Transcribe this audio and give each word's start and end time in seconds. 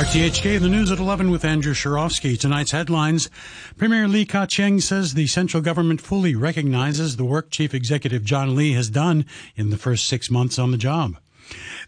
RTHK, 0.00 0.56
in 0.56 0.62
the 0.62 0.70
news 0.70 0.90
at 0.90 0.98
11 0.98 1.30
with 1.30 1.44
Andrew 1.44 1.74
Shirovsky. 1.74 2.40
Tonight's 2.40 2.70
headlines. 2.70 3.28
Premier 3.76 4.08
Li 4.08 4.24
Keqiang 4.24 4.80
says 4.80 5.12
the 5.12 5.26
central 5.26 5.62
government 5.62 6.00
fully 6.00 6.34
recognizes 6.34 7.16
the 7.16 7.24
work 7.26 7.50
Chief 7.50 7.74
Executive 7.74 8.24
John 8.24 8.56
Lee 8.56 8.72
has 8.72 8.88
done 8.88 9.26
in 9.56 9.68
the 9.68 9.76
first 9.76 10.08
six 10.08 10.30
months 10.30 10.58
on 10.58 10.70
the 10.70 10.78
job. 10.78 11.18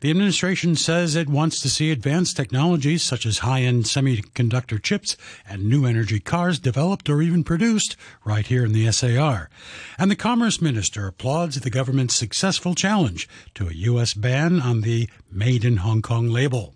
The 0.03 0.11
administration 0.11 0.77
says 0.77 1.17
it 1.17 1.31
wants 1.31 1.63
to 1.63 1.71
see 1.71 1.91
advanced 1.91 2.37
technologies 2.37 3.03
such 3.03 3.25
as 3.25 3.39
high-end 3.39 3.85
semiconductor 3.85 4.81
chips 4.81 5.17
and 5.49 5.65
new 5.65 5.87
energy 5.87 6.21
cars 6.21 6.59
developed 6.59 7.09
or 7.09 7.23
even 7.23 7.43
produced 7.43 7.97
right 8.27 8.47
here 8.47 8.67
in 8.67 8.75
the 8.75 8.93
SAR. 8.93 9.49
And 9.99 10.11
the 10.11 10.17
Commerce 10.17 10.61
Minister 10.61 11.07
applauds 11.07 11.59
the 11.59 11.71
government's 11.71 12.15
successful 12.15 12.75
challenge 12.75 13.27
to 13.55 13.69
a 13.69 13.73
U.S. 13.73 14.13
ban 14.13 14.61
on 14.61 14.83
the 14.83 15.09
Made 15.31 15.65
in 15.65 15.79
Hong 15.79 16.03
Kong 16.03 16.29
label. 16.29 16.75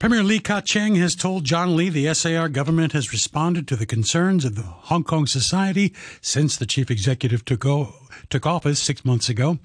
Premier 0.00 0.22
Li 0.22 0.40
Keqiang 0.40 0.96
has 0.96 1.14
told 1.14 1.44
John 1.44 1.76
Lee 1.76 1.90
the 1.90 2.14
SAR 2.14 2.48
government 2.48 2.94
has 2.94 3.12
responded 3.12 3.68
to 3.68 3.76
the 3.76 3.84
concerns 3.84 4.46
of 4.46 4.54
the 4.54 4.62
Hong 4.62 5.04
Kong 5.04 5.26
society 5.26 5.92
since 6.22 6.56
the 6.56 6.64
chief 6.64 6.90
executive 6.90 7.44
took, 7.44 7.66
o- 7.66 7.92
took 8.30 8.46
office 8.46 8.80
six 8.80 9.04
months 9.04 9.28
ago. 9.28 9.58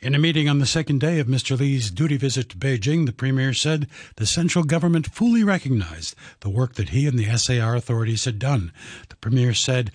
In 0.00 0.14
a 0.14 0.18
meeting 0.20 0.48
on 0.48 0.60
the 0.60 0.64
second 0.64 1.00
day 1.00 1.18
of 1.18 1.26
Mr. 1.26 1.58
Lee's 1.58 1.90
duty 1.90 2.16
visit 2.16 2.50
to 2.50 2.56
Beijing, 2.56 3.04
the 3.04 3.12
premier 3.12 3.52
said 3.52 3.88
the 4.14 4.26
central 4.26 4.62
government 4.62 5.08
fully 5.08 5.42
recognized 5.42 6.14
the 6.38 6.50
work 6.50 6.74
that 6.74 6.90
he 6.90 7.08
and 7.08 7.18
the 7.18 7.36
SAR 7.36 7.74
authorities 7.74 8.26
had 8.26 8.38
done. 8.38 8.70
The 9.08 9.16
premier 9.16 9.54
said 9.54 9.90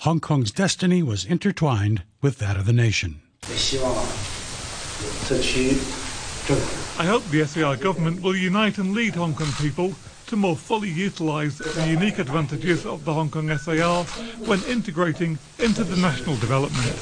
Hong 0.00 0.20
Kong's 0.20 0.52
destiny 0.52 1.02
was 1.02 1.26
intertwined 1.26 2.02
with 2.22 2.38
that 2.38 2.56
of 2.56 2.64
the 2.64 2.72
nation. 2.72 3.20
I 6.96 7.06
hope 7.06 7.24
the 7.24 7.44
SAR 7.44 7.76
government 7.76 8.22
will 8.22 8.36
unite 8.36 8.78
and 8.78 8.92
lead 8.92 9.16
Hong 9.16 9.34
Kong 9.34 9.52
people 9.60 9.92
to 10.28 10.36
more 10.36 10.56
fully 10.56 10.88
utilise 10.88 11.58
the 11.58 11.88
unique 11.88 12.20
advantages 12.20 12.86
of 12.86 13.04
the 13.04 13.12
Hong 13.12 13.30
Kong 13.30 13.56
SAR 13.58 14.04
when 14.46 14.62
integrating 14.64 15.36
into 15.58 15.82
the 15.82 15.96
national 15.96 16.36
development. 16.36 16.94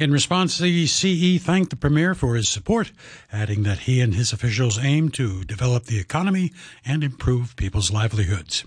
In 0.00 0.10
response, 0.10 0.58
the 0.58 0.88
CE 0.88 1.40
thanked 1.40 1.70
the 1.70 1.76
Premier 1.76 2.16
for 2.16 2.34
his 2.34 2.48
support, 2.48 2.90
adding 3.32 3.62
that 3.62 3.80
he 3.80 4.00
and 4.00 4.14
his 4.14 4.32
officials 4.32 4.76
aim 4.78 5.08
to 5.10 5.44
develop 5.44 5.84
the 5.84 6.00
economy 6.00 6.52
and 6.84 7.04
improve 7.04 7.54
people's 7.54 7.92
livelihoods. 7.92 8.64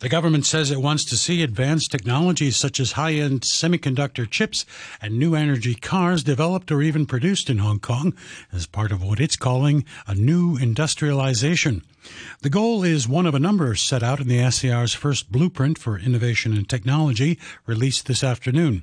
The 0.00 0.08
government 0.08 0.44
says 0.44 0.70
it 0.70 0.82
wants 0.82 1.04
to 1.06 1.16
see 1.16 1.42
advanced 1.42 1.90
technologies 1.90 2.56
such 2.56 2.78
as 2.78 2.92
high 2.92 3.14
end 3.14 3.40
semiconductor 3.40 4.28
chips 4.28 4.66
and 5.00 5.18
new 5.18 5.34
energy 5.34 5.74
cars 5.74 6.22
developed 6.22 6.70
or 6.70 6.82
even 6.82 7.06
produced 7.06 7.48
in 7.48 7.58
Hong 7.58 7.80
Kong 7.80 8.14
as 8.52 8.66
part 8.66 8.92
of 8.92 9.02
what 9.02 9.20
it's 9.20 9.36
calling 9.36 9.84
a 10.06 10.14
new 10.14 10.56
industrialization. 10.56 11.82
The 12.42 12.50
goal 12.50 12.84
is 12.84 13.08
one 13.08 13.26
of 13.26 13.34
a 13.34 13.40
number 13.40 13.74
set 13.74 14.02
out 14.02 14.20
in 14.20 14.28
the 14.28 14.48
SAR's 14.50 14.94
first 14.94 15.32
blueprint 15.32 15.78
for 15.78 15.98
innovation 15.98 16.52
and 16.52 16.68
technology 16.68 17.38
released 17.66 18.06
this 18.06 18.22
afternoon. 18.22 18.82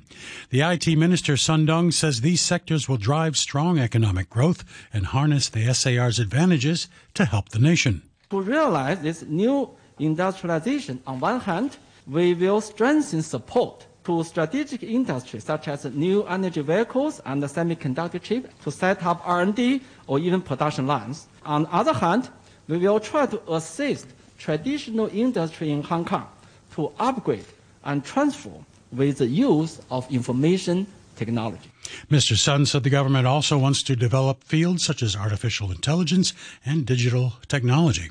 The 0.50 0.60
IT 0.60 0.86
Minister 0.98 1.36
Sun 1.36 1.66
Dong 1.66 1.90
says 1.90 2.20
these 2.20 2.42
sectors 2.42 2.88
will 2.88 2.98
drive 2.98 3.36
strong 3.36 3.78
economic 3.78 4.28
growth 4.28 4.64
and 4.92 5.06
harness 5.06 5.48
the 5.48 5.72
SAR's 5.72 6.18
advantages 6.18 6.88
to 7.14 7.24
help 7.24 7.50
the 7.50 7.58
nation. 7.58 8.02
To 8.30 8.40
realize 8.40 9.00
this 9.00 9.22
new 9.22 9.70
industrialization, 9.98 11.02
on 11.06 11.20
one 11.20 11.40
hand, 11.40 11.76
we 12.06 12.34
will 12.34 12.60
strengthen 12.60 13.22
support 13.22 13.86
to 14.04 14.22
strategic 14.22 14.82
industries 14.82 15.44
such 15.44 15.66
as 15.68 15.84
new 15.86 16.24
energy 16.24 16.60
vehicles 16.60 17.20
and 17.24 17.42
the 17.42 17.46
semiconductor 17.46 18.20
chip 18.20 18.50
to 18.62 18.70
set 18.70 19.04
up 19.04 19.22
R&D 19.24 19.80
or 20.06 20.18
even 20.18 20.42
production 20.42 20.86
lines. 20.86 21.26
On 21.44 21.62
the 21.62 21.74
other 21.74 21.94
hand, 21.94 22.28
we 22.68 22.76
will 22.78 23.00
try 23.00 23.26
to 23.26 23.40
assist 23.52 24.06
traditional 24.38 25.08
industry 25.12 25.70
in 25.70 25.82
Hong 25.82 26.04
Kong 26.04 26.28
to 26.74 26.92
upgrade 26.98 27.46
and 27.84 28.04
transform 28.04 28.66
with 28.92 29.18
the 29.18 29.26
use 29.26 29.80
of 29.90 30.10
information 30.12 30.86
technology. 31.16 31.70
Mr. 32.10 32.36
Sun 32.36 32.66
said 32.66 32.82
the 32.82 32.90
government 32.90 33.26
also 33.26 33.56
wants 33.56 33.82
to 33.84 33.96
develop 33.96 34.42
fields 34.44 34.84
such 34.84 35.02
as 35.02 35.16
artificial 35.16 35.70
intelligence 35.70 36.34
and 36.64 36.84
digital 36.84 37.34
technology. 37.48 38.10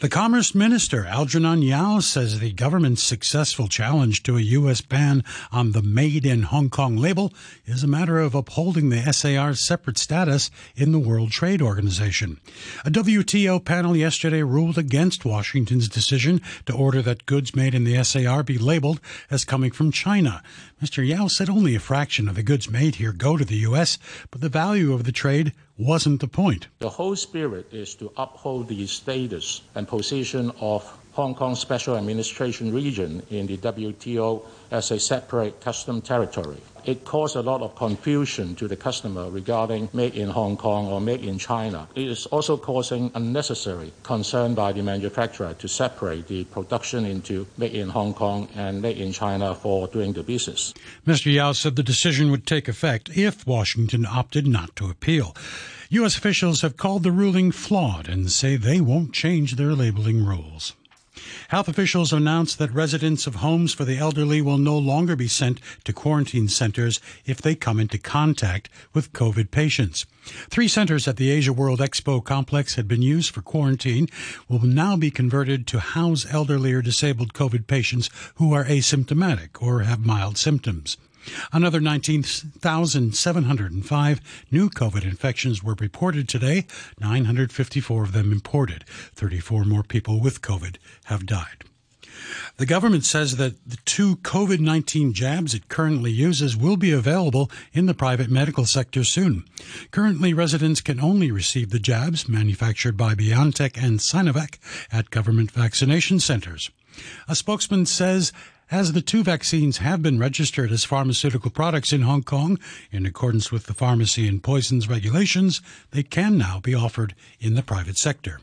The 0.00 0.08
Commerce 0.08 0.52
Minister, 0.52 1.06
Algernon 1.06 1.62
Yau, 1.62 2.00
says 2.00 2.40
the 2.40 2.50
government's 2.50 3.04
successful 3.04 3.68
challenge 3.68 4.24
to 4.24 4.36
a 4.36 4.40
U.S. 4.40 4.80
ban 4.80 5.22
on 5.52 5.70
the 5.70 5.80
Made 5.80 6.26
in 6.26 6.42
Hong 6.42 6.68
Kong 6.68 6.96
label 6.96 7.32
is 7.64 7.84
a 7.84 7.88
matter 7.88 8.18
of 8.18 8.34
upholding 8.34 8.88
the 8.88 9.12
SAR's 9.12 9.60
separate 9.60 9.96
status 9.96 10.50
in 10.74 10.90
the 10.90 10.98
World 10.98 11.30
Trade 11.30 11.62
Organization. 11.62 12.40
A 12.84 12.90
WTO 12.90 13.64
panel 13.64 13.96
yesterday 13.96 14.42
ruled 14.42 14.76
against 14.76 15.24
Washington's 15.24 15.88
decision 15.88 16.42
to 16.66 16.74
order 16.74 17.00
that 17.02 17.26
goods 17.26 17.54
made 17.54 17.76
in 17.76 17.84
the 17.84 18.02
SAR 18.02 18.42
be 18.42 18.58
labeled 18.58 19.00
as 19.30 19.44
coming 19.44 19.70
from 19.70 19.92
China. 19.92 20.42
Mr. 20.82 21.06
Yau 21.06 21.28
said 21.28 21.48
only 21.48 21.76
a 21.76 21.80
fraction 21.80 22.28
of 22.28 22.34
the 22.34 22.42
goods 22.42 22.68
made 22.68 22.96
here 22.96 23.12
go 23.12 23.36
to 23.36 23.44
the 23.44 23.58
U.S., 23.58 23.98
but 24.32 24.40
the 24.40 24.48
value 24.48 24.92
of 24.92 25.04
the 25.04 25.12
trade 25.12 25.52
wasn't 25.76 26.20
the 26.20 26.28
point. 26.28 26.68
The 26.78 26.88
whole 26.88 27.16
spirit 27.16 27.72
is 27.72 27.94
to 27.96 28.12
uphold 28.16 28.68
the 28.68 28.86
status 28.86 29.62
and 29.74 29.88
position 29.88 30.52
of 30.60 30.84
Hong 31.14 31.34
Kong 31.36 31.54
Special 31.54 31.96
Administration 31.96 32.74
Region 32.74 33.22
in 33.30 33.46
the 33.46 33.56
WTO 33.58 34.42
as 34.72 34.90
a 34.90 34.98
separate 34.98 35.60
custom 35.60 36.02
territory. 36.02 36.56
It 36.84 37.04
caused 37.04 37.36
a 37.36 37.40
lot 37.40 37.62
of 37.62 37.76
confusion 37.76 38.56
to 38.56 38.66
the 38.66 38.74
customer 38.74 39.30
regarding 39.30 39.88
made 39.92 40.16
in 40.16 40.28
Hong 40.28 40.56
Kong 40.56 40.88
or 40.88 41.00
made 41.00 41.24
in 41.24 41.38
China. 41.38 41.88
It 41.94 42.08
is 42.08 42.26
also 42.26 42.56
causing 42.56 43.12
unnecessary 43.14 43.92
concern 44.02 44.54
by 44.54 44.72
the 44.72 44.82
manufacturer 44.82 45.54
to 45.54 45.68
separate 45.68 46.26
the 46.26 46.44
production 46.44 47.04
into 47.06 47.46
made 47.56 47.74
in 47.74 47.90
Hong 47.90 48.12
Kong 48.12 48.48
and 48.56 48.82
made 48.82 48.98
in 48.98 49.12
China 49.12 49.54
for 49.54 49.86
doing 49.86 50.14
the 50.14 50.24
business. 50.24 50.74
Mr. 51.06 51.32
Yau 51.32 51.52
said 51.52 51.76
the 51.76 51.84
decision 51.84 52.32
would 52.32 52.44
take 52.44 52.66
effect 52.66 53.16
if 53.16 53.46
Washington 53.46 54.04
opted 54.04 54.48
not 54.48 54.74
to 54.74 54.90
appeal. 54.90 55.36
U.S. 55.90 56.18
officials 56.18 56.62
have 56.62 56.76
called 56.76 57.04
the 57.04 57.12
ruling 57.12 57.52
flawed 57.52 58.08
and 58.08 58.32
say 58.32 58.56
they 58.56 58.80
won't 58.80 59.12
change 59.12 59.54
their 59.54 59.74
labeling 59.74 60.24
rules. 60.24 60.74
Health 61.48 61.68
officials 61.68 62.12
announced 62.12 62.58
that 62.58 62.72
residents 62.72 63.26
of 63.26 63.36
homes 63.36 63.72
for 63.72 63.84
the 63.84 63.98
elderly 63.98 64.40
will 64.40 64.58
no 64.58 64.76
longer 64.76 65.16
be 65.16 65.28
sent 65.28 65.60
to 65.84 65.92
quarantine 65.92 66.48
centers 66.48 67.00
if 67.24 67.40
they 67.40 67.54
come 67.54 67.80
into 67.80 67.98
contact 67.98 68.68
with 68.92 69.12
COVID 69.12 69.50
patients. 69.50 70.06
Three 70.50 70.68
centers 70.68 71.06
at 71.06 71.16
the 71.16 71.30
Asia 71.30 71.52
World 71.52 71.80
Expo 71.80 72.22
complex 72.22 72.74
had 72.74 72.88
been 72.88 73.02
used 73.02 73.32
for 73.32 73.42
quarantine 73.42 74.08
will 74.48 74.64
now 74.64 74.96
be 74.96 75.10
converted 75.10 75.66
to 75.68 75.80
house 75.80 76.26
elderly 76.30 76.72
or 76.72 76.82
disabled 76.82 77.34
COVID 77.34 77.66
patients 77.66 78.10
who 78.36 78.52
are 78.52 78.64
asymptomatic 78.64 79.62
or 79.62 79.80
have 79.80 80.04
mild 80.04 80.38
symptoms. 80.38 80.96
Another 81.52 81.80
19,705 81.80 84.20
new 84.50 84.70
COVID 84.70 85.04
infections 85.04 85.62
were 85.62 85.76
reported 85.78 86.28
today, 86.28 86.66
954 87.00 88.02
of 88.02 88.12
them 88.12 88.32
imported. 88.32 88.84
34 88.86 89.64
more 89.64 89.82
people 89.82 90.20
with 90.20 90.42
COVID 90.42 90.76
have 91.04 91.26
died. 91.26 91.64
The 92.56 92.66
government 92.66 93.04
says 93.04 93.36
that 93.36 93.56
the 93.68 93.78
two 93.84 94.16
COVID 94.16 94.60
19 94.60 95.12
jabs 95.12 95.54
it 95.54 95.68
currently 95.68 96.12
uses 96.12 96.56
will 96.56 96.76
be 96.76 96.92
available 96.92 97.50
in 97.72 97.86
the 97.86 97.94
private 97.94 98.30
medical 98.30 98.64
sector 98.64 99.04
soon. 99.04 99.44
Currently, 99.90 100.32
residents 100.32 100.80
can 100.80 101.00
only 101.00 101.30
receive 101.30 101.70
the 101.70 101.78
jabs 101.78 102.28
manufactured 102.28 102.96
by 102.96 103.14
BioNTech 103.14 103.82
and 103.82 103.98
Sinovac 103.98 104.58
at 104.92 105.10
government 105.10 105.50
vaccination 105.50 106.20
centers. 106.20 106.70
A 107.28 107.34
spokesman 107.34 107.86
says 107.86 108.32
as 108.70 108.92
the 108.92 109.02
two 109.02 109.22
vaccines 109.22 109.78
have 109.78 110.02
been 110.02 110.18
registered 110.18 110.72
as 110.72 110.84
pharmaceutical 110.84 111.50
products 111.50 111.92
in 111.92 112.02
Hong 112.02 112.22
Kong 112.22 112.58
in 112.90 113.06
accordance 113.06 113.52
with 113.52 113.66
the 113.66 113.74
pharmacy 113.74 114.26
and 114.26 114.42
poisons 114.42 114.88
regulations, 114.88 115.60
they 115.90 116.02
can 116.02 116.38
now 116.38 116.60
be 116.60 116.74
offered 116.74 117.14
in 117.40 117.54
the 117.54 117.62
private 117.62 117.98
sector. 117.98 118.40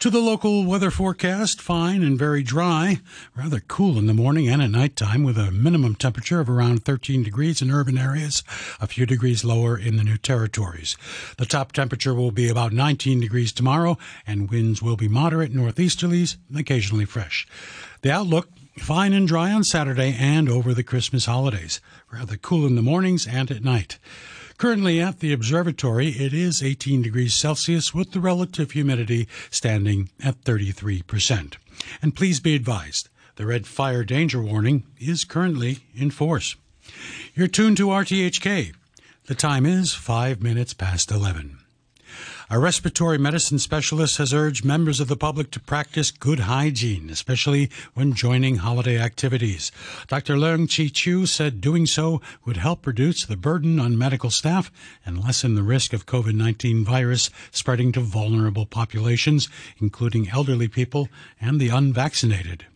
To 0.00 0.10
the 0.10 0.20
local 0.20 0.64
weather 0.64 0.90
forecast, 0.90 1.60
fine 1.60 2.02
and 2.02 2.18
very 2.18 2.42
dry, 2.42 3.00
rather 3.36 3.60
cool 3.60 3.98
in 3.98 4.06
the 4.06 4.14
morning 4.14 4.48
and 4.48 4.60
at 4.60 4.70
night 4.70 4.96
time 4.96 5.22
with 5.22 5.38
a 5.38 5.52
minimum 5.52 5.94
temperature 5.94 6.40
of 6.40 6.50
around 6.50 6.84
13 6.84 7.22
degrees 7.22 7.62
in 7.62 7.70
urban 7.70 7.96
areas, 7.96 8.42
a 8.80 8.86
few 8.86 9.06
degrees 9.06 9.44
lower 9.44 9.78
in 9.78 9.96
the 9.96 10.04
new 10.04 10.18
territories. 10.18 10.96
The 11.38 11.46
top 11.46 11.72
temperature 11.72 12.14
will 12.14 12.32
be 12.32 12.48
about 12.48 12.72
19 12.72 13.20
degrees 13.20 13.52
tomorrow 13.52 13.98
and 14.26 14.50
winds 14.50 14.82
will 14.82 14.96
be 14.96 15.08
moderate 15.08 15.54
northeasterlies, 15.54 16.36
occasionally 16.56 17.04
fresh. 17.04 17.46
The 18.00 18.10
outlook 18.10 18.48
Fine 18.78 19.12
and 19.12 19.28
dry 19.28 19.52
on 19.52 19.64
Saturday 19.64 20.16
and 20.18 20.48
over 20.48 20.72
the 20.72 20.82
Christmas 20.82 21.26
holidays. 21.26 21.80
Rather 22.10 22.36
cool 22.36 22.66
in 22.66 22.74
the 22.74 22.82
mornings 22.82 23.26
and 23.26 23.50
at 23.50 23.62
night. 23.62 23.98
Currently 24.56 25.00
at 25.00 25.20
the 25.20 25.32
observatory, 25.32 26.08
it 26.08 26.32
is 26.32 26.62
18 26.62 27.02
degrees 27.02 27.34
Celsius 27.34 27.92
with 27.92 28.12
the 28.12 28.20
relative 28.20 28.70
humidity 28.70 29.28
standing 29.50 30.08
at 30.24 30.42
33%. 30.42 31.56
And 32.00 32.16
please 32.16 32.40
be 32.40 32.54
advised, 32.54 33.08
the 33.36 33.46
red 33.46 33.66
fire 33.66 34.04
danger 34.04 34.40
warning 34.40 34.84
is 34.98 35.24
currently 35.24 35.80
in 35.94 36.10
force. 36.10 36.56
You're 37.34 37.48
tuned 37.48 37.76
to 37.76 37.88
RTHK. 37.88 38.74
The 39.26 39.34
time 39.34 39.66
is 39.66 39.94
5 39.94 40.42
minutes 40.42 40.74
past 40.74 41.10
11. 41.10 41.61
A 42.52 42.58
respiratory 42.58 43.16
medicine 43.16 43.58
specialist 43.58 44.18
has 44.18 44.34
urged 44.34 44.62
members 44.62 45.00
of 45.00 45.08
the 45.08 45.16
public 45.16 45.50
to 45.52 45.58
practice 45.58 46.10
good 46.10 46.40
hygiene, 46.40 47.08
especially 47.08 47.70
when 47.94 48.12
joining 48.12 48.56
holiday 48.56 48.98
activities. 48.98 49.72
Dr. 50.06 50.36
Leung 50.36 50.68
Chi-chiu 50.68 51.24
said 51.24 51.62
doing 51.62 51.86
so 51.86 52.20
would 52.44 52.58
help 52.58 52.86
reduce 52.86 53.24
the 53.24 53.38
burden 53.38 53.80
on 53.80 53.96
medical 53.96 54.28
staff 54.28 54.70
and 55.06 55.24
lessen 55.24 55.54
the 55.54 55.62
risk 55.62 55.94
of 55.94 56.04
COVID 56.04 56.34
19 56.34 56.84
virus 56.84 57.30
spreading 57.52 57.90
to 57.92 58.00
vulnerable 58.00 58.66
populations, 58.66 59.48
including 59.78 60.28
elderly 60.28 60.68
people 60.68 61.08
and 61.40 61.58
the 61.58 61.70
unvaccinated 61.70 62.66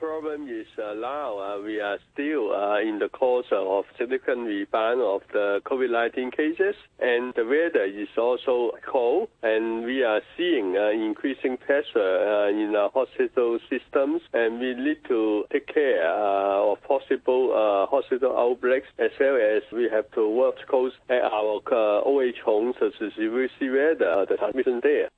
problem 0.00 0.48
is 0.48 0.66
uh, 0.78 0.94
now 0.94 1.38
uh, 1.38 1.60
we 1.62 1.78
are 1.78 1.98
still 2.12 2.52
uh, 2.52 2.80
in 2.80 2.98
the 2.98 3.08
course 3.10 3.46
of 3.52 3.84
significant 3.98 4.46
rebound 4.46 5.02
of 5.02 5.20
the 5.32 5.60
COVID-19 5.66 6.34
cases, 6.34 6.74
and 6.98 7.34
the 7.34 7.44
weather 7.44 7.84
is 7.84 8.08
also 8.16 8.72
cold, 8.90 9.28
and 9.42 9.84
we 9.84 10.02
are 10.02 10.22
seeing 10.38 10.74
uh, 10.76 10.88
increasing 10.88 11.58
pressure 11.58 12.00
uh, 12.00 12.48
in 12.48 12.72
the 12.72 12.88
hospital 12.94 13.58
systems, 13.68 14.22
and 14.32 14.58
we 14.58 14.74
need 14.74 15.04
to 15.06 15.44
take 15.52 15.66
care 15.66 16.00
uh, 16.02 16.72
of 16.72 16.82
possible 16.84 17.52
hospital 17.90 18.34
outbreaks, 18.38 18.88
as 18.98 19.10
well 19.20 19.36
as 19.36 19.62
we 19.70 19.86
have 19.92 20.10
to 20.12 20.26
work 20.26 20.56
close 20.66 20.92
at 21.10 21.22
our 21.22 21.60
OH 22.06 22.40
homes, 22.42 22.76
as 22.80 22.92
we 23.18 23.50
see 23.58 23.68
where 23.68 23.94
the, 23.94 24.26
the 24.30 24.36
transmission 24.38 24.80
there. 24.82 25.10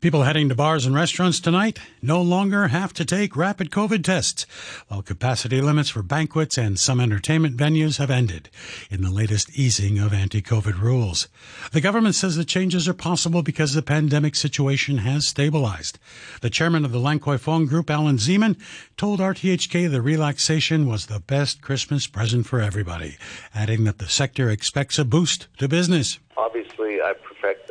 People 0.00 0.22
heading 0.22 0.48
to 0.48 0.54
bars 0.54 0.86
and 0.86 0.94
restaurants 0.94 1.40
tonight 1.40 1.80
no 2.00 2.22
longer 2.22 2.68
have 2.68 2.92
to 2.92 3.04
take 3.04 3.34
rapid 3.34 3.70
COVID 3.70 4.04
tests, 4.04 4.46
while 4.86 5.02
capacity 5.02 5.60
limits 5.60 5.90
for 5.90 6.04
banquets 6.04 6.56
and 6.56 6.78
some 6.78 7.00
entertainment 7.00 7.56
venues 7.56 7.98
have 7.98 8.08
ended 8.08 8.48
in 8.92 9.02
the 9.02 9.10
latest 9.10 9.58
easing 9.58 9.98
of 9.98 10.12
anti 10.12 10.40
COVID 10.40 10.80
rules. 10.80 11.26
The 11.72 11.80
government 11.80 12.14
says 12.14 12.36
the 12.36 12.44
changes 12.44 12.86
are 12.86 12.94
possible 12.94 13.42
because 13.42 13.74
the 13.74 13.82
pandemic 13.82 14.36
situation 14.36 14.98
has 14.98 15.26
stabilized. 15.26 15.98
The 16.42 16.50
chairman 16.50 16.84
of 16.84 16.92
the 16.92 17.00
Lan 17.00 17.18
Fong 17.18 17.66
Group, 17.66 17.90
Alan 17.90 18.18
Zeman, 18.18 18.56
told 18.96 19.18
RTHK 19.18 19.90
the 19.90 20.00
relaxation 20.00 20.86
was 20.86 21.06
the 21.06 21.18
best 21.18 21.60
Christmas 21.60 22.06
present 22.06 22.46
for 22.46 22.60
everybody, 22.60 23.16
adding 23.52 23.82
that 23.82 23.98
the 23.98 24.08
sector 24.08 24.48
expects 24.48 24.96
a 24.96 25.04
boost 25.04 25.48
to 25.56 25.66
business. 25.66 26.20
Obviously, 26.36 27.02
I 27.02 27.14
perfect, 27.14 27.67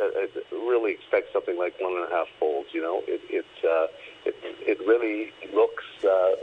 really 0.78 0.94
expect 0.94 1.34
something 1.34 1.58
like 1.58 1.80
one 1.80 1.94
and 1.94 2.12
a 2.12 2.16
half 2.16 2.28
folds. 2.40 2.70
You 2.74 2.82
know, 2.82 3.02
it 3.08 3.22
it 3.30 3.46
uh, 3.64 3.88
it, 4.26 4.36
it 4.42 4.80
really 4.88 5.32
looks 5.54 5.86
uh, 6.04 6.36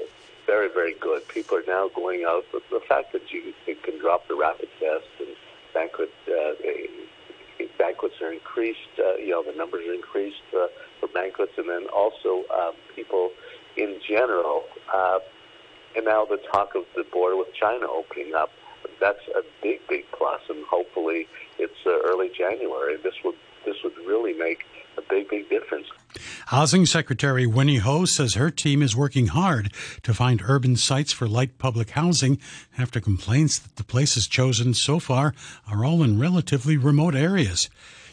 very 0.47 0.69
very 0.69 0.95
good. 0.95 1.27
People 1.29 1.59
are 1.59 1.67
now 1.67 1.89
going 1.95 2.25
out. 2.27 2.45
The, 2.53 2.61
the 2.71 2.81
fact 2.81 3.13
that 3.13 3.33
you, 3.33 3.55
you 3.67 3.77
can 3.77 3.99
drop 3.99 4.29
the 4.29 4.37
rapid 4.37 4.69
test 4.81 5.07
and 5.21 5.29
banquet 5.73 6.13
uh, 6.29 6.53
banquets 7.79 8.15
are 8.23 8.33
increased. 8.33 8.95
Uh, 8.99 9.17
you 9.17 9.31
know, 9.31 9.43
the 9.43 9.57
numbers 9.57 9.87
are 9.89 9.95
increased 9.95 10.43
uh, 10.57 10.67
for 11.01 11.09
banquets, 11.09 11.53
and 11.57 11.69
then 11.69 11.87
also 11.95 12.45
uh, 12.53 12.73
people 12.95 13.31
in 13.77 14.01
general. 14.07 14.65
Uh, 14.93 15.19
and 15.97 16.05
now 16.05 16.25
the 16.25 16.39
talk 16.53 16.75
of 16.75 16.85
the 16.97 17.05
border 17.13 17.37
with 17.37 17.53
China 17.55 17.87
opening 17.89 18.35
up. 18.35 18.51
That's 19.01 19.27
a 19.35 19.43
big, 19.63 19.81
big 19.89 20.05
plus, 20.13 20.41
and 20.49 20.65
hopefully 20.67 21.27
it's 21.59 21.87
uh, 21.87 22.01
early 22.05 22.31
January. 22.37 22.97
This 22.97 23.15
would 23.25 23.37
this 23.65 23.77
would 23.83 23.97
really 24.07 24.33
make 24.35 24.65
a 24.97 25.03
big, 25.09 25.29
big 25.29 25.49
difference. 25.49 25.87
Housing 26.47 26.87
Secretary 26.87 27.47
Winnie 27.47 27.79
Ho 27.79 28.05
says 28.05 28.35
her 28.35 28.51
team 28.51 28.83
is 28.83 28.95
working 28.97 29.29
hard 29.29 29.73
to 30.03 30.15
find 30.15 30.43
urban 30.47 30.77
sites 30.77 31.13
for 31.13 31.27
light 31.27 31.59
public 31.59 31.91
housing 31.91 32.39
after 32.79 33.01
complaints 33.01 33.59
that 33.59 33.77
the 33.77 33.85
places 33.85 34.27
chosen 34.27 34.75
so 34.75 34.99
far 34.99 35.35
are 35.71 35.85
all 35.85 36.03
in 36.03 36.21
relatively 36.21 36.77
remote 36.77 37.15
areas. 37.15 37.69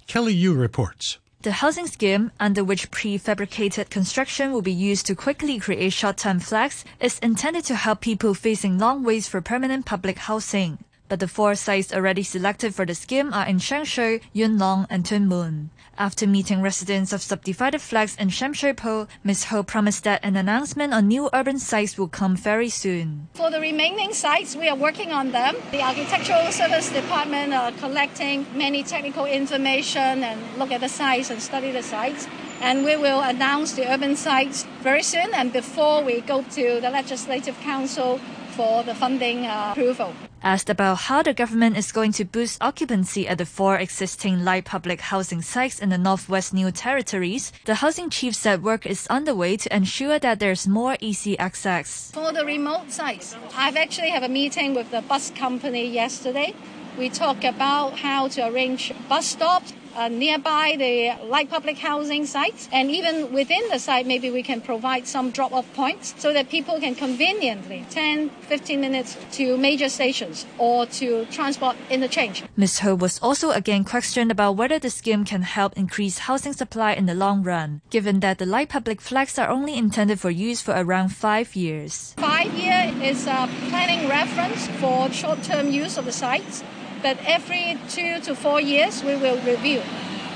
Kelly 0.07 0.33
Yu 0.33 0.53
reports. 0.53 1.19
The 1.44 1.53
housing 1.53 1.88
scheme, 1.88 2.31
under 2.39 2.63
which 2.63 2.92
prefabricated 2.92 3.89
construction 3.89 4.51
will 4.51 4.62
be 4.62 4.71
used 4.71 5.07
to 5.07 5.15
quickly 5.15 5.57
create 5.57 5.92
short-term 5.92 6.39
flats, 6.39 6.86
is 7.00 7.18
intended 7.19 7.65
to 7.65 7.75
help 7.75 8.01
people 8.01 8.36
facing 8.36 8.77
long 8.77 9.03
waits 9.03 9.27
for 9.27 9.42
permanent 9.42 9.86
public 9.86 10.19
housing 10.19 10.77
but 11.12 11.19
the 11.19 11.28
four 11.28 11.56
sites 11.56 11.94
already 11.94 12.24
selected 12.24 12.74
for 12.74 12.86
the 12.86 12.96
scheme 12.96 13.34
are 13.34 13.46
in 13.46 13.58
Sheung 13.58 13.84
Shui, 13.84 14.22
Yuen 14.31 14.58
Long, 14.58 14.88
and 14.90 15.04
Tuen 15.04 15.28
Mun. 15.28 15.69
After 15.98 16.25
meeting 16.25 16.62
residents 16.62 17.12
of 17.12 17.22
subdivided 17.22 17.81
flats 17.81 18.16
in 18.16 18.30
Sham 18.30 18.54
Shui 18.54 18.72
Po, 18.72 19.10
Ms. 19.22 19.44
Ho 19.52 19.62
promised 19.62 20.06
that 20.06 20.24
an 20.24 20.38
announcement 20.38 20.94
on 20.94 21.10
new 21.10 21.30
urban 21.34 21.60
sites 21.60 21.98
will 21.98 22.08
come 22.08 22.38
very 22.38 22.69
soon. 22.69 23.28
For 23.34 23.52
the 23.52 23.60
remaining 23.60 24.13
sites, 24.13 24.56
we 24.56 24.69
are 24.69 24.75
working 24.78 25.12
on 25.12 25.34
them. 25.34 25.58
The 25.72 25.81
Architectural 25.81 26.50
Service 26.50 26.90
Department 26.90 27.54
are 27.54 27.74
collecting 27.74 28.46
many 28.56 28.81
technical 28.81 29.25
information 29.25 30.24
and 30.24 30.40
look 30.58 30.72
at 30.72 30.80
the 30.80 30.88
sites 30.88 31.30
and 31.30 31.42
study 31.42 31.74
the 31.74 31.84
sites. 31.84 32.25
And 32.62 32.86
we 32.86 32.96
will 32.96 33.19
announce 33.19 33.74
the 33.74 33.92
urban 33.92 34.16
sites 34.16 34.63
very 34.80 35.04
soon 35.04 35.34
and 35.34 35.52
before 35.52 36.06
we 36.06 36.22
go 36.22 36.42
to 36.42 36.80
the 36.80 36.90
Legislative 36.90 37.60
Council 37.60 38.22
for 38.56 38.84
the 38.84 38.96
funding 38.96 39.46
uh, 39.46 39.74
approval. 39.74 40.16
Asked 40.43 40.71
about 40.71 40.95
how 40.95 41.21
the 41.21 41.35
government 41.35 41.77
is 41.77 41.91
going 41.91 42.13
to 42.13 42.25
boost 42.25 42.63
occupancy 42.63 43.27
at 43.27 43.38
the 43.38 43.45
four 43.45 43.77
existing 43.77 44.43
light 44.43 44.65
public 44.65 44.99
housing 44.99 45.43
sites 45.43 45.77
in 45.77 45.89
the 45.89 45.99
Northwest 45.99 46.51
New 46.51 46.71
Territories, 46.71 47.53
the 47.65 47.75
housing 47.75 48.09
chief 48.09 48.33
said 48.33 48.63
work 48.63 48.88
is 48.88 49.05
underway 49.05 49.55
to 49.57 49.75
ensure 49.75 50.17
that 50.17 50.39
there's 50.39 50.67
more 50.67 50.97
easy 50.99 51.38
access. 51.38 52.09
For 52.11 52.31
the 52.31 52.43
remote 52.43 52.91
sites, 52.91 53.35
I've 53.55 53.77
actually 53.77 54.09
had 54.09 54.23
a 54.23 54.29
meeting 54.29 54.73
with 54.73 54.89
the 54.89 55.03
bus 55.03 55.29
company 55.29 55.88
yesterday. 55.88 56.55
We 56.97 57.09
talk 57.09 57.43
about 57.43 57.99
how 57.99 58.27
to 58.29 58.47
arrange 58.47 58.91
bus 59.07 59.27
stops 59.27 59.73
uh, 59.95 60.07
nearby 60.07 60.75
the 60.77 61.25
light 61.27 61.49
public 61.49 61.77
housing 61.77 62.25
sites. 62.25 62.69
And 62.71 62.89
even 62.91 63.31
within 63.33 63.61
the 63.69 63.79
site, 63.79 64.05
maybe 64.05 64.29
we 64.29 64.43
can 64.43 64.61
provide 64.61 65.07
some 65.07 65.31
drop 65.31 65.51
off 65.51 65.71
points 65.73 66.13
so 66.17 66.33
that 66.33 66.49
people 66.49 66.79
can 66.79 66.95
conveniently 66.95 67.85
10, 67.89 68.29
15 68.29 68.81
minutes 68.81 69.17
to 69.33 69.57
major 69.57 69.89
stations 69.89 70.45
or 70.57 70.85
to 70.88 71.25
transport 71.25 71.75
interchange. 71.89 72.43
Ms. 72.55 72.79
Ho 72.79 72.95
was 72.95 73.19
also 73.19 73.51
again 73.51 73.83
questioned 73.83 74.31
about 74.31 74.55
whether 74.55 74.79
the 74.79 74.89
scheme 74.89 75.25
can 75.25 75.43
help 75.43 75.73
increase 75.77 76.19
housing 76.19 76.53
supply 76.53 76.93
in 76.93 77.05
the 77.05 77.15
long 77.15 77.43
run, 77.43 77.81
given 77.89 78.19
that 78.19 78.38
the 78.38 78.45
light 78.45 78.69
public 78.69 79.01
flats 79.01 79.38
are 79.38 79.49
only 79.49 79.77
intended 79.77 80.19
for 80.19 80.29
use 80.29 80.61
for 80.61 80.73
around 80.75 81.09
five 81.09 81.55
years. 81.55 82.13
Five 82.17 82.53
year 82.53 82.93
is 83.01 83.27
a 83.27 83.49
planning 83.69 84.09
reference 84.09 84.67
for 84.79 85.11
short 85.11 85.41
term 85.43 85.71
use 85.71 85.97
of 85.97 86.05
the 86.05 86.11
sites 86.11 86.63
but 87.01 87.17
every 87.25 87.77
two 87.89 88.20
to 88.22 88.36
four 88.36 88.62
years 88.62 89.03
we 89.03 89.15
will 89.15 89.38
review. 89.41 89.81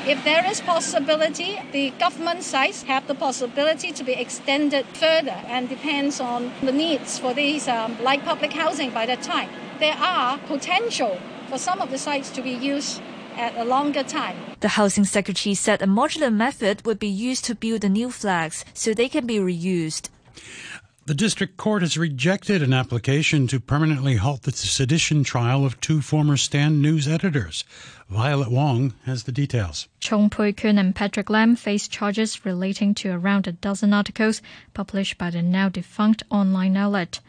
If 0.07 0.23
there 0.23 0.45
is 0.45 0.61
possibility, 0.61 1.59
the 1.71 1.89
government 1.91 2.43
sites 2.43 2.83
have 2.83 3.07
the 3.07 3.15
possibility 3.15 3.91
to 3.91 4.03
be 4.03 4.13
extended 4.13 4.85
further 4.93 5.39
and 5.47 5.67
depends 5.67 6.19
on 6.19 6.51
the 6.61 6.71
needs 6.71 7.17
for 7.17 7.33
these 7.33 7.67
um, 7.67 7.97
light 8.03 8.23
public 8.23 8.53
housing 8.53 8.91
by 8.91 9.07
that 9.07 9.23
time. 9.23 9.49
There 9.79 9.97
are 9.97 10.37
potential 10.37 11.17
for 11.47 11.57
some 11.57 11.81
of 11.81 11.89
the 11.89 11.97
sites 11.97 12.29
to 12.31 12.41
be 12.43 12.51
used 12.51 13.01
at 13.35 13.57
a 13.57 13.65
longer 13.65 14.03
time. 14.03 14.37
The 14.59 14.77
housing 14.77 15.05
secretary 15.05 15.55
said 15.55 15.81
a 15.81 15.87
modular 15.87 16.31
method 16.31 16.85
would 16.85 16.99
be 16.99 17.07
used 17.07 17.43
to 17.45 17.55
build 17.55 17.81
the 17.81 17.89
new 17.89 18.11
flags 18.11 18.63
so 18.73 18.93
they 18.93 19.09
can 19.09 19.25
be 19.25 19.39
reused. 19.39 20.09
The 21.07 21.13
district 21.13 21.55
court 21.55 21.83
has 21.83 21.99
rejected 21.99 22.63
an 22.63 22.73
application 22.73 23.45
to 23.49 23.59
permanently 23.59 24.15
halt 24.15 24.41
the 24.41 24.51
sedition 24.51 25.23
trial 25.23 25.63
of 25.63 25.79
two 25.79 26.01
former 26.01 26.35
Stand 26.35 26.81
News 26.81 27.07
editors. 27.07 27.63
Violet 28.09 28.49
Wong 28.49 28.95
has 29.05 29.25
the 29.25 29.31
details. 29.31 29.87
Chung 29.99 30.31
Pui-kuen 30.31 30.79
and 30.79 30.95
Patrick 30.95 31.29
Lam 31.29 31.55
face 31.55 31.87
charges 31.87 32.43
relating 32.43 32.95
to 32.95 33.11
around 33.11 33.45
a 33.45 33.51
dozen 33.51 33.93
articles 33.93 34.41
published 34.73 35.19
by 35.19 35.29
the 35.29 35.43
now 35.43 35.69
defunct 35.69 36.23
online 36.31 36.75
outlet. 36.75 37.19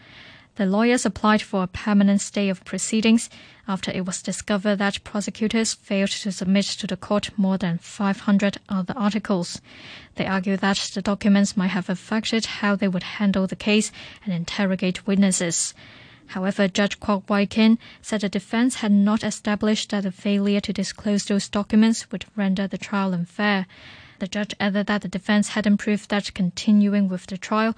The 0.54 0.64
lawyers 0.64 1.04
applied 1.04 1.42
for 1.42 1.62
a 1.62 1.66
permanent 1.66 2.22
stay 2.22 2.48
of 2.48 2.64
proceedings 2.64 3.28
after 3.68 3.90
it 3.90 4.06
was 4.06 4.22
discovered 4.22 4.76
that 4.76 5.02
prosecutors 5.04 5.74
failed 5.74 6.10
to 6.10 6.32
submit 6.32 6.64
to 6.64 6.86
the 6.86 6.96
court 6.96 7.30
more 7.36 7.58
than 7.58 7.78
500 7.78 8.58
other 8.68 8.94
articles. 8.96 9.60
They 10.14 10.26
argue 10.26 10.56
that 10.56 10.90
the 10.94 11.02
documents 11.02 11.56
might 11.56 11.68
have 11.68 11.90
affected 11.90 12.46
how 12.46 12.76
they 12.76 12.88
would 12.88 13.02
handle 13.02 13.46
the 13.46 13.56
case 13.56 13.90
and 14.24 14.32
interrogate 14.32 15.06
witnesses. 15.06 15.74
However, 16.28 16.66
Judge 16.66 16.98
Kwok 16.98 17.28
Wai 17.28 17.46
Kin 17.46 17.78
said 18.02 18.22
the 18.22 18.28
defense 18.28 18.76
had 18.76 18.92
not 18.92 19.22
established 19.22 19.90
that 19.90 20.02
the 20.02 20.10
failure 20.10 20.60
to 20.60 20.72
disclose 20.72 21.24
those 21.24 21.48
documents 21.48 22.10
would 22.10 22.24
render 22.34 22.66
the 22.66 22.78
trial 22.78 23.14
unfair. 23.14 23.66
The 24.18 24.26
judge 24.26 24.54
added 24.58 24.86
that 24.86 25.02
the 25.02 25.08
defense 25.08 25.50
hadn't 25.50 25.76
proved 25.76 26.08
that 26.08 26.32
continuing 26.34 27.08
with 27.08 27.26
the 27.26 27.36
trial 27.36 27.76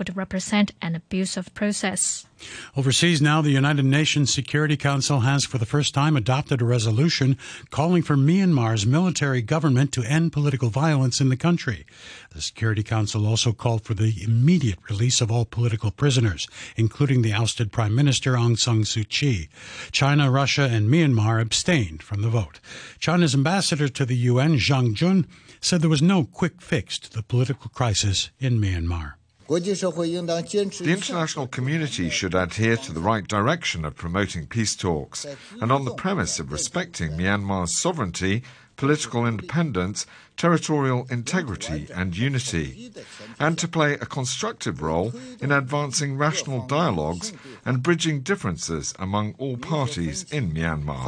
would 0.00 0.16
represent 0.16 0.72
an 0.80 0.96
abuse 0.96 1.36
of 1.36 1.52
process. 1.52 2.26
Overseas 2.74 3.20
now, 3.20 3.42
the 3.42 3.50
United 3.50 3.84
Nations 3.84 4.32
Security 4.32 4.74
Council 4.74 5.20
has 5.20 5.44
for 5.44 5.58
the 5.58 5.66
first 5.66 5.92
time 5.92 6.16
adopted 6.16 6.62
a 6.62 6.64
resolution 6.64 7.36
calling 7.68 8.02
for 8.02 8.16
Myanmar's 8.16 8.86
military 8.86 9.42
government 9.42 9.92
to 9.92 10.02
end 10.02 10.32
political 10.32 10.70
violence 10.70 11.20
in 11.20 11.28
the 11.28 11.36
country. 11.36 11.84
The 12.32 12.40
Security 12.40 12.82
Council 12.82 13.26
also 13.26 13.52
called 13.52 13.84
for 13.84 13.92
the 13.92 14.14
immediate 14.24 14.78
release 14.88 15.20
of 15.20 15.30
all 15.30 15.44
political 15.44 15.90
prisoners, 15.90 16.48
including 16.76 17.20
the 17.20 17.34
ousted 17.34 17.70
Prime 17.70 17.94
Minister 17.94 18.32
Aung 18.32 18.58
San 18.58 18.84
Suu 18.84 19.06
Kyi. 19.06 19.50
China, 19.92 20.30
Russia, 20.30 20.62
and 20.62 20.88
Myanmar 20.88 21.42
abstained 21.42 22.02
from 22.02 22.22
the 22.22 22.30
vote. 22.30 22.58
China's 22.98 23.34
ambassador 23.34 23.88
to 23.88 24.06
the 24.06 24.16
UN, 24.16 24.54
Zhang 24.54 24.94
Jun, 24.94 25.26
said 25.60 25.82
there 25.82 25.90
was 25.90 26.00
no 26.00 26.24
quick 26.24 26.62
fix 26.62 26.98
to 27.00 27.12
the 27.12 27.22
political 27.22 27.68
crisis 27.68 28.30
in 28.40 28.58
Myanmar. 28.58 29.19
The 29.50 30.84
international 30.86 31.48
community 31.48 32.08
should 32.08 32.36
adhere 32.36 32.76
to 32.76 32.92
the 32.92 33.00
right 33.00 33.26
direction 33.26 33.84
of 33.84 33.96
promoting 33.96 34.46
peace 34.46 34.76
talks, 34.76 35.26
and 35.60 35.72
on 35.72 35.84
the 35.84 35.94
premise 35.94 36.38
of 36.38 36.52
respecting 36.52 37.14
Myanmar's 37.14 37.80
sovereignty, 37.80 38.44
political 38.80 39.26
independence, 39.26 40.06
territorial 40.38 41.06
integrity, 41.10 41.86
and 41.94 42.16
unity, 42.16 42.90
and 43.38 43.58
to 43.58 43.68
play 43.68 43.92
a 43.92 44.06
constructive 44.06 44.80
role 44.80 45.12
in 45.38 45.52
advancing 45.52 46.16
rational 46.16 46.66
dialogues 46.66 47.34
and 47.66 47.82
bridging 47.82 48.20
differences 48.22 48.94
among 48.98 49.34
all 49.36 49.58
parties 49.58 50.24
in 50.32 50.50
Myanmar. 50.50 51.04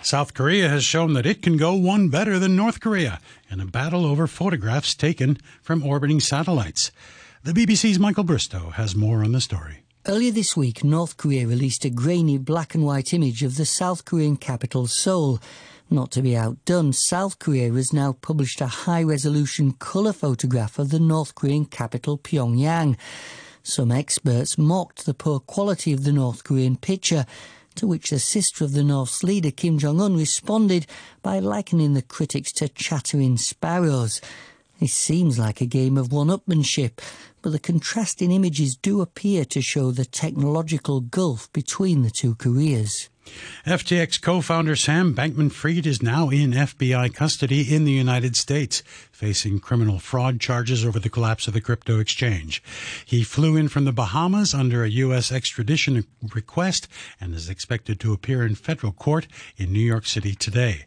South 0.00 0.32
Korea 0.32 0.70
has 0.70 0.82
shown 0.82 1.12
that 1.12 1.26
it 1.26 1.42
can 1.42 1.58
go 1.58 1.74
one 1.74 2.08
better 2.08 2.38
than 2.38 2.56
North 2.56 2.80
Korea 2.80 3.20
in 3.50 3.60
a 3.60 3.66
battle 3.66 4.06
over 4.06 4.26
photographs 4.26 4.94
taken 4.94 5.36
from 5.60 5.84
orbiting 5.84 6.20
satellites. 6.20 6.90
The 7.42 7.52
BBC's 7.52 7.98
Michael 7.98 8.24
Bristow 8.24 8.70
has 8.70 8.96
more 8.96 9.22
on 9.22 9.32
the 9.32 9.42
story. 9.42 9.80
Earlier 10.06 10.32
this 10.32 10.56
week, 10.56 10.84
North 10.84 11.18
Korea 11.18 11.46
released 11.46 11.84
a 11.84 11.90
grainy 11.90 12.38
black 12.38 12.74
and 12.74 12.84
white 12.84 13.12
image 13.12 13.42
of 13.42 13.56
the 13.56 13.66
South 13.66 14.06
Korean 14.06 14.36
capital, 14.36 14.86
Seoul. 14.86 15.38
Not 15.94 16.10
to 16.10 16.22
be 16.22 16.36
outdone, 16.36 16.92
South 16.92 17.38
Korea 17.38 17.72
has 17.72 17.92
now 17.92 18.14
published 18.14 18.60
a 18.60 18.66
high 18.66 19.04
resolution 19.04 19.74
colour 19.74 20.12
photograph 20.12 20.76
of 20.76 20.90
the 20.90 20.98
North 20.98 21.36
Korean 21.36 21.66
capital, 21.66 22.18
Pyongyang. 22.18 22.96
Some 23.62 23.92
experts 23.92 24.58
mocked 24.58 25.06
the 25.06 25.14
poor 25.14 25.38
quality 25.38 25.92
of 25.92 26.02
the 26.02 26.10
North 26.10 26.42
Korean 26.42 26.74
picture 26.74 27.26
to 27.76 27.86
which 27.86 28.10
the 28.10 28.18
sister 28.18 28.64
of 28.64 28.72
the 28.72 28.82
North's 28.82 29.22
leader, 29.22 29.52
Kim 29.52 29.78
Jong 29.78 30.00
un, 30.00 30.16
responded 30.16 30.88
by 31.22 31.38
likening 31.38 31.94
the 31.94 32.02
critics 32.02 32.50
to 32.54 32.68
chattering 32.68 33.36
sparrows. 33.36 34.20
This 34.80 34.94
seems 34.94 35.38
like 35.38 35.60
a 35.60 35.64
game 35.64 35.96
of 35.96 36.10
one 36.10 36.26
upmanship, 36.26 36.98
but 37.40 37.50
the 37.50 37.60
contrasting 37.60 38.32
images 38.32 38.74
do 38.74 39.00
appear 39.00 39.44
to 39.44 39.62
show 39.62 39.92
the 39.92 40.04
technological 40.04 41.00
gulf 41.02 41.52
between 41.52 42.02
the 42.02 42.10
two 42.10 42.34
Koreas. 42.34 43.10
FTX 43.66 44.20
co 44.20 44.40
founder 44.40 44.76
Sam 44.76 45.14
Bankman 45.14 45.50
Fried 45.50 45.86
is 45.86 46.02
now 46.02 46.28
in 46.28 46.52
FBI 46.52 47.14
custody 47.14 47.74
in 47.74 47.84
the 47.84 47.92
United 47.92 48.36
States, 48.36 48.82
facing 49.14 49.60
criminal 49.60 50.00
fraud 50.00 50.40
charges 50.40 50.84
over 50.84 50.98
the 50.98 51.08
collapse 51.08 51.46
of 51.46 51.54
the 51.54 51.60
crypto 51.60 52.00
exchange. 52.00 52.62
He 53.06 53.22
flew 53.22 53.56
in 53.56 53.68
from 53.68 53.84
the 53.84 53.92
Bahamas 53.92 54.52
under 54.52 54.82
a 54.82 54.90
U.S. 54.90 55.30
extradition 55.30 56.04
request 56.34 56.88
and 57.20 57.32
is 57.32 57.48
expected 57.48 58.00
to 58.00 58.12
appear 58.12 58.44
in 58.44 58.56
federal 58.56 58.92
court 58.92 59.28
in 59.56 59.72
New 59.72 59.78
York 59.78 60.06
City 60.06 60.34
today. 60.34 60.84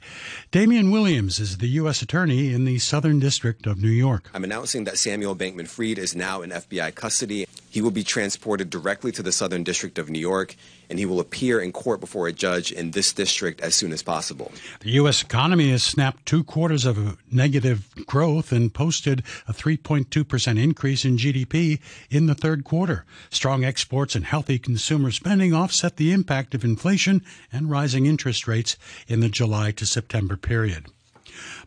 Damian 0.51 0.91
Williams 0.91 1.39
is 1.39 1.59
the 1.59 1.69
U.S. 1.69 2.01
attorney 2.01 2.53
in 2.53 2.65
the 2.65 2.79
Southern 2.79 3.19
District 3.19 3.65
of 3.65 3.81
New 3.81 3.87
York. 3.87 4.29
I'm 4.33 4.43
announcing 4.43 4.83
that 4.83 4.97
Samuel 4.97 5.35
Bankman 5.35 5.67
Fried 5.67 5.97
is 5.97 6.15
now 6.15 6.41
in 6.41 6.49
FBI 6.49 6.93
custody. 6.95 7.47
He 7.69 7.81
will 7.81 7.91
be 7.91 8.03
transported 8.03 8.69
directly 8.69 9.13
to 9.13 9.23
the 9.23 9.31
Southern 9.31 9.63
District 9.63 9.97
of 9.97 10.09
New 10.09 10.19
York 10.19 10.55
and 10.89 10.99
he 10.99 11.05
will 11.05 11.19
appear 11.19 11.59
in 11.59 11.71
court 11.71 11.99
before 11.99 12.27
a 12.27 12.33
judge 12.33 12.71
in 12.71 12.91
this 12.91 13.11
district 13.13 13.61
as 13.61 13.75
soon 13.75 13.91
as 13.91 14.01
possible. 14.01 14.51
The 14.81 14.91
U.S. 14.91 15.21
economy 15.21 15.71
has 15.71 15.83
snapped 15.83 16.25
two 16.25 16.43
quarters 16.43 16.85
of 16.85 17.17
negative 17.31 17.87
growth 18.05 18.16
and 18.51 18.73
posted 18.73 19.23
a 19.47 19.53
3.2% 19.53 20.61
increase 20.61 21.05
in 21.05 21.17
GDP 21.17 21.79
in 22.09 22.25
the 22.25 22.35
third 22.35 22.63
quarter. 22.63 23.05
Strong 23.29 23.63
exports 23.63 24.15
and 24.15 24.25
healthy 24.25 24.59
consumer 24.59 25.11
spending 25.11 25.53
offset 25.53 25.97
the 25.97 26.11
impact 26.11 26.53
of 26.55 26.63
inflation 26.63 27.21
and 27.51 27.69
rising 27.69 28.05
interest 28.05 28.47
rates 28.47 28.77
in 29.07 29.19
the 29.19 29.29
July 29.29 29.71
to 29.71 29.85
September 29.85 30.37
period. 30.37 30.85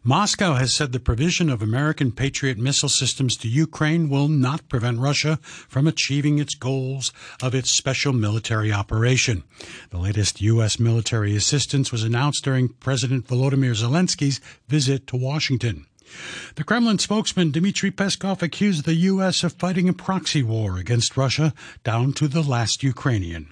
Moscow 0.02 0.54
has 0.54 0.75
said 0.75 0.92
the 0.92 1.00
provision 1.00 1.50
of 1.50 1.62
American 1.62 2.11
Patriot 2.11 2.59
missile 2.59 2.88
systems 2.88 3.37
to 3.37 3.49
Ukraine 3.49 4.09
will 4.09 4.28
not 4.28 4.69
prevent 4.69 4.99
Russia 4.99 5.38
from 5.42 5.87
achieving 5.87 6.38
its 6.38 6.54
goals 6.54 7.12
of 7.42 7.54
its 7.54 7.71
special 7.71 8.12
military 8.12 8.73
operation. 8.73 9.45
The 9.90 9.99
latest 9.99 10.40
U.S. 10.40 10.80
military 10.80 11.37
assistance 11.37 11.92
was 11.92 12.02
announced 12.02 12.45
during 12.45 12.71
President 12.71 13.26
Volodymyr 13.26 13.75
Zelensky's 13.76 14.40
visit 14.69 15.07
to 15.09 15.16
Washington. 15.16 15.87
The 16.57 16.64
Kremlin 16.64 16.99
spokesman 16.99 17.50
Dmitry 17.50 17.90
Peskov 17.90 18.43
accused 18.43 18.85
the 18.85 18.95
U.S. 18.95 19.45
of 19.45 19.52
fighting 19.52 19.88
a 19.88 19.93
proxy 19.93 20.43
war 20.43 20.79
against 20.79 21.17
Russia 21.17 21.55
down 21.85 22.12
to 22.14 22.29
the 22.29 22.43
last 22.43 22.83
Ukrainian. 22.83 23.49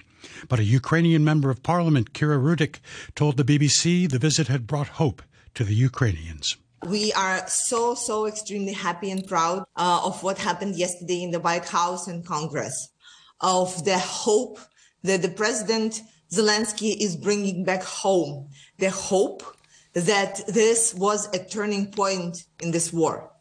But 0.47 0.59
a 0.59 0.63
Ukrainian 0.63 1.23
member 1.23 1.49
of 1.49 1.63
parliament, 1.63 2.13
Kira 2.13 2.37
Rudik, 2.37 2.79
told 3.15 3.37
the 3.37 3.43
BBC 3.43 4.09
the 4.09 4.19
visit 4.19 4.47
had 4.47 4.67
brought 4.67 4.99
hope 4.99 5.21
to 5.55 5.63
the 5.63 5.75
Ukrainians. 5.75 6.57
We 6.85 7.11
are 7.13 7.47
so, 7.47 7.93
so 7.93 8.25
extremely 8.25 8.73
happy 8.73 9.11
and 9.11 9.27
proud 9.27 9.63
uh, 9.75 10.01
of 10.03 10.23
what 10.23 10.37
happened 10.37 10.75
yesterday 10.75 11.23
in 11.23 11.31
the 11.31 11.39
White 11.39 11.67
House 11.67 12.07
and 12.07 12.25
Congress, 12.25 12.89
of 13.41 13.83
the 13.83 13.99
hope 13.99 14.59
that 15.03 15.21
the 15.21 15.29
President 15.29 16.01
Zelensky 16.31 16.95
is 16.99 17.15
bringing 17.15 17.63
back 17.63 17.83
home, 17.83 18.49
the 18.77 18.89
hope 18.89 19.43
that 20.01 20.41
this 20.47 20.93
was 20.93 21.27
a 21.33 21.43
turning 21.43 21.91
point 21.91 22.45
in 22.61 22.71
this 22.71 22.91
war. 22.93 23.31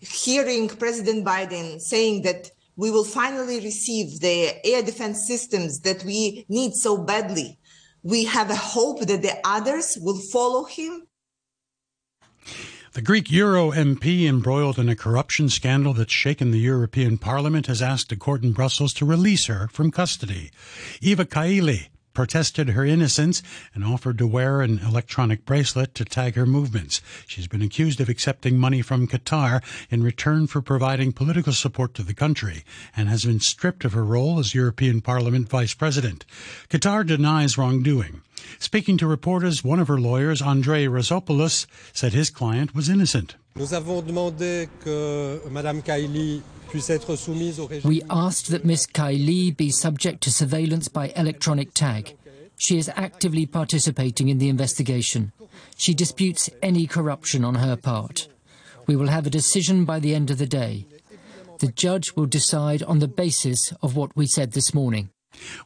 Hearing 0.00 0.68
President 0.68 1.24
Biden 1.24 1.80
saying 1.80 2.22
that 2.22 2.50
we 2.76 2.90
will 2.90 3.04
finally 3.04 3.60
receive 3.60 4.20
the 4.20 4.54
air 4.66 4.82
defense 4.82 5.26
systems 5.26 5.80
that 5.80 6.04
we 6.04 6.44
need 6.48 6.74
so 6.74 6.98
badly, 6.98 7.58
we 8.02 8.24
have 8.24 8.50
a 8.50 8.56
hope 8.56 9.00
that 9.00 9.22
the 9.22 9.36
others 9.44 9.96
will 10.00 10.20
follow 10.32 10.64
him 10.64 11.06
the 12.96 13.02
Greek 13.02 13.30
Euro 13.30 13.72
MP 13.72 14.26
embroiled 14.26 14.78
in 14.78 14.88
a 14.88 14.96
corruption 14.96 15.50
scandal 15.50 15.92
that's 15.92 16.10
shaken 16.10 16.50
the 16.50 16.58
European 16.58 17.18
Parliament 17.18 17.66
has 17.66 17.82
asked 17.82 18.10
a 18.10 18.16
court 18.16 18.42
in 18.42 18.52
Brussels 18.52 18.94
to 18.94 19.04
release 19.04 19.48
her 19.48 19.68
from 19.68 19.90
custody. 19.90 20.50
Eva 21.02 21.26
Kaili 21.26 21.88
protested 22.16 22.70
her 22.70 22.82
innocence 22.82 23.42
and 23.74 23.84
offered 23.84 24.16
to 24.16 24.26
wear 24.26 24.62
an 24.62 24.78
electronic 24.78 25.44
bracelet 25.44 25.94
to 25.94 26.02
tag 26.02 26.34
her 26.34 26.46
movements. 26.46 27.02
She's 27.26 27.46
been 27.46 27.60
accused 27.60 28.00
of 28.00 28.08
accepting 28.08 28.58
money 28.58 28.80
from 28.80 29.06
Qatar 29.06 29.62
in 29.90 30.02
return 30.02 30.46
for 30.46 30.62
providing 30.62 31.12
political 31.12 31.52
support 31.52 31.92
to 31.92 32.02
the 32.02 32.14
country 32.14 32.64
and 32.96 33.10
has 33.10 33.26
been 33.26 33.40
stripped 33.40 33.84
of 33.84 33.92
her 33.92 34.02
role 34.02 34.38
as 34.38 34.54
European 34.54 35.02
Parliament 35.02 35.50
Vice 35.50 35.74
President. 35.74 36.24
Qatar 36.70 37.06
denies 37.06 37.58
wrongdoing. 37.58 38.22
Speaking 38.58 38.96
to 38.96 39.06
reporters, 39.06 39.62
one 39.62 39.78
of 39.78 39.88
her 39.88 40.00
lawyers, 40.00 40.40
André 40.40 40.88
Risopoulos, 40.88 41.66
said 41.92 42.14
his 42.14 42.30
client 42.30 42.74
was 42.74 42.88
innocent. 42.88 43.36
We 43.56 43.62
asked 48.10 48.50
that 48.50 48.64
Ms. 48.64 48.86
Kaili 48.86 49.56
be 49.56 49.70
subject 49.70 50.22
to 50.22 50.30
surveillance 50.30 50.88
by 50.88 51.12
electronic 51.16 51.72
tag. 51.72 52.14
She 52.58 52.76
is 52.76 52.90
actively 52.94 53.46
participating 53.46 54.28
in 54.28 54.36
the 54.36 54.50
investigation. 54.50 55.32
She 55.78 55.94
disputes 55.94 56.50
any 56.62 56.86
corruption 56.86 57.46
on 57.46 57.54
her 57.54 57.76
part. 57.76 58.28
We 58.86 58.94
will 58.94 59.08
have 59.08 59.26
a 59.26 59.30
decision 59.30 59.86
by 59.86 60.00
the 60.00 60.14
end 60.14 60.30
of 60.30 60.36
the 60.36 60.46
day. 60.46 60.86
The 61.60 61.72
judge 61.72 62.14
will 62.14 62.26
decide 62.26 62.82
on 62.82 62.98
the 62.98 63.08
basis 63.08 63.72
of 63.82 63.96
what 63.96 64.14
we 64.14 64.26
said 64.26 64.52
this 64.52 64.74
morning. 64.74 65.08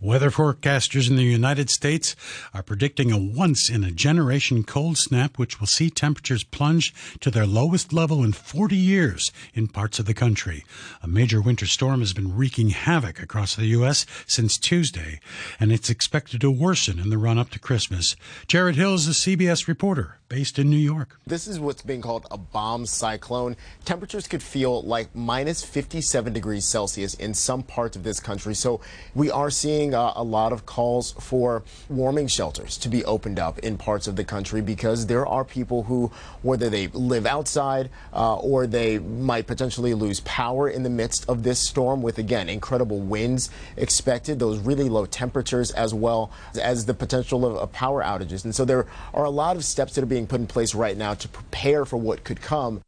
Weather 0.00 0.30
forecasters 0.30 1.08
in 1.08 1.16
the 1.16 1.22
United 1.22 1.70
States 1.70 2.16
are 2.54 2.62
predicting 2.62 3.12
a 3.12 3.18
once 3.18 3.68
in 3.68 3.84
a 3.84 3.90
generation 3.90 4.64
cold 4.64 4.98
snap, 4.98 5.38
which 5.38 5.60
will 5.60 5.66
see 5.66 5.90
temperatures 5.90 6.44
plunge 6.44 6.94
to 7.20 7.30
their 7.30 7.46
lowest 7.46 7.92
level 7.92 8.22
in 8.24 8.32
40 8.32 8.76
years 8.76 9.32
in 9.54 9.68
parts 9.68 9.98
of 9.98 10.06
the 10.06 10.14
country. 10.14 10.64
A 11.02 11.08
major 11.08 11.40
winter 11.40 11.66
storm 11.66 12.00
has 12.00 12.12
been 12.12 12.36
wreaking 12.36 12.70
havoc 12.70 13.22
across 13.22 13.54
the 13.54 13.66
U.S. 13.66 14.06
since 14.26 14.58
Tuesday, 14.58 15.20
and 15.58 15.72
it's 15.72 15.90
expected 15.90 16.40
to 16.40 16.50
worsen 16.50 16.98
in 16.98 17.10
the 17.10 17.18
run 17.18 17.38
up 17.38 17.50
to 17.50 17.58
Christmas. 17.58 18.16
Jared 18.46 18.76
Hill 18.76 18.94
is 18.94 19.08
a 19.08 19.10
CBS 19.10 19.68
reporter 19.68 20.16
based 20.28 20.58
in 20.58 20.70
New 20.70 20.76
York. 20.76 21.18
This 21.26 21.48
is 21.48 21.58
what's 21.58 21.82
being 21.82 22.00
called 22.00 22.26
a 22.30 22.38
bomb 22.38 22.86
cyclone. 22.86 23.56
Temperatures 23.84 24.28
could 24.28 24.42
feel 24.42 24.80
like 24.82 25.14
minus 25.14 25.64
57 25.64 26.32
degrees 26.32 26.64
Celsius 26.64 27.14
in 27.14 27.34
some 27.34 27.64
parts 27.64 27.96
of 27.96 28.04
this 28.04 28.20
country, 28.20 28.54
so 28.54 28.80
we 29.14 29.30
are 29.30 29.50
seeing 29.60 29.94
uh, 29.94 30.12
a 30.16 30.24
lot 30.24 30.52
of 30.52 30.64
calls 30.64 31.12
for 31.12 31.62
warming 31.90 32.26
shelters 32.26 32.78
to 32.78 32.88
be 32.88 33.04
opened 33.04 33.38
up 33.38 33.58
in 33.58 33.76
parts 33.76 34.06
of 34.06 34.16
the 34.16 34.24
country 34.24 34.62
because 34.62 35.06
there 35.06 35.26
are 35.26 35.44
people 35.44 35.82
who, 35.82 36.10
whether 36.40 36.70
they 36.70 36.86
live 36.88 37.26
outside 37.26 37.90
uh, 38.14 38.36
or 38.36 38.66
they 38.66 38.98
might 38.98 39.46
potentially 39.46 39.92
lose 39.92 40.20
power 40.20 40.68
in 40.68 40.82
the 40.82 40.88
midst 40.90 41.28
of 41.28 41.42
this 41.42 41.58
storm 41.58 42.00
with, 42.00 42.18
again, 42.18 42.48
incredible 42.48 43.00
winds 43.00 43.50
expected, 43.76 44.38
those 44.38 44.58
really 44.58 44.88
low 44.88 45.04
temperatures, 45.04 45.70
as 45.72 45.92
well 45.92 46.32
as 46.60 46.86
the 46.86 46.94
potential 46.94 47.44
of, 47.44 47.56
of 47.56 47.70
power 47.72 48.02
outages. 48.02 48.44
And 48.44 48.54
so 48.54 48.64
there 48.64 48.86
are 49.12 49.24
a 49.24 49.30
lot 49.30 49.56
of 49.56 49.64
steps 49.64 49.94
that 49.94 50.02
are 50.02 50.06
being 50.06 50.26
put 50.26 50.40
in 50.40 50.46
place 50.46 50.74
right 50.74 50.96
now 50.96 51.12
to 51.14 51.28
prepare 51.28 51.84
for 51.84 51.98
what 51.98 52.24
could 52.24 52.40
come. 52.40 52.80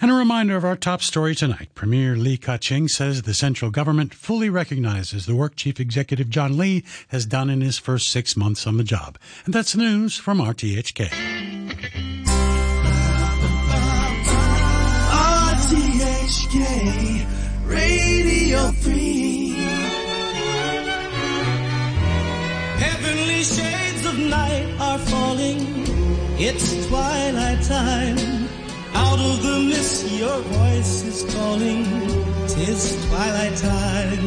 And 0.00 0.12
a 0.12 0.14
reminder 0.14 0.56
of 0.56 0.64
our 0.64 0.76
top 0.76 1.02
story 1.02 1.34
tonight. 1.34 1.70
Premier 1.74 2.14
Li 2.14 2.38
Keqiang 2.38 2.88
says 2.88 3.22
the 3.22 3.34
central 3.34 3.72
government 3.72 4.14
fully 4.14 4.48
recognizes 4.48 5.26
the 5.26 5.34
work 5.34 5.56
Chief 5.56 5.80
Executive 5.80 6.30
John 6.30 6.56
Lee 6.56 6.84
has 7.08 7.26
done 7.26 7.50
in 7.50 7.62
his 7.62 7.78
first 7.78 8.06
six 8.08 8.36
months 8.36 8.64
on 8.64 8.76
the 8.76 8.84
job. 8.84 9.18
And 9.44 9.52
that's 9.52 9.74
news 9.74 10.16
from 10.16 10.38
RTHK. 10.38 11.08
RTHK 15.98 17.26
Radio 17.66 18.68
3 18.68 19.48
Heavenly 22.78 23.42
shades 23.42 24.06
of 24.06 24.16
night 24.16 24.76
are 24.78 24.98
falling. 25.00 25.58
It's 26.38 26.86
twilight 26.86 27.62
time 27.64 28.37
out 28.98 29.20
of 29.20 29.42
the 29.42 29.60
mist, 29.60 30.10
your 30.10 30.40
voice 30.40 31.04
is 31.04 31.34
calling. 31.34 31.84
Tis 32.48 32.82
twilight 33.06 33.56
time. 33.56 34.24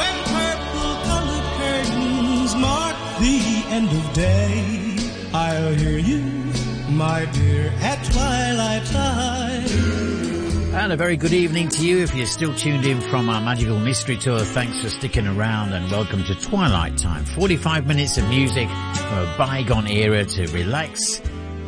When 0.00 0.16
purple 0.34 0.92
colored 1.08 1.48
curtains 1.60 2.54
mark 2.56 2.96
the 3.20 3.38
end 3.76 3.88
of 3.88 4.12
day, 4.12 4.96
I'll 5.32 5.74
hear 5.74 5.98
you, 5.98 6.22
my 6.90 7.26
dear, 7.32 7.72
at 7.80 8.04
twilight 8.12 8.84
time. 8.86 9.90
And 10.72 10.92
a 10.92 10.96
very 10.96 11.16
good 11.16 11.32
evening 11.32 11.68
to 11.70 11.86
you 11.86 11.98
if 11.98 12.14
you're 12.14 12.26
still 12.26 12.54
tuned 12.54 12.84
in 12.84 13.00
from 13.00 13.28
our 13.28 13.40
Magical 13.40 13.78
Mystery 13.78 14.16
Tour. 14.16 14.40
Thanks 14.40 14.82
for 14.82 14.88
sticking 14.88 15.26
around 15.26 15.72
and 15.72 15.90
welcome 15.90 16.24
to 16.24 16.34
Twilight 16.34 16.96
Time. 16.96 17.24
45 17.24 17.86
minutes 17.86 18.18
of 18.18 18.28
music 18.28 18.68
from 18.68 19.18
a 19.18 19.34
bygone 19.36 19.88
era 19.88 20.24
to 20.24 20.46
relax 20.52 21.20